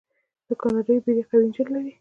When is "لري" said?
1.73-1.89